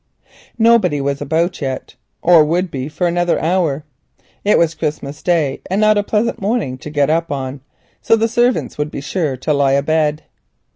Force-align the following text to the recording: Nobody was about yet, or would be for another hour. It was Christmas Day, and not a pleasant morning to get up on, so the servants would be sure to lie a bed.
Nobody 0.57 0.99
was 0.99 1.21
about 1.21 1.61
yet, 1.61 1.93
or 2.23 2.43
would 2.43 2.71
be 2.71 2.89
for 2.89 3.05
another 3.05 3.39
hour. 3.39 3.83
It 4.43 4.57
was 4.57 4.73
Christmas 4.73 5.21
Day, 5.21 5.61
and 5.69 5.79
not 5.79 5.95
a 5.95 6.01
pleasant 6.01 6.41
morning 6.41 6.79
to 6.79 6.89
get 6.89 7.11
up 7.11 7.31
on, 7.31 7.61
so 8.01 8.15
the 8.15 8.27
servants 8.27 8.79
would 8.79 8.89
be 8.89 8.99
sure 8.99 9.37
to 9.37 9.53
lie 9.53 9.73
a 9.73 9.83
bed. 9.83 10.23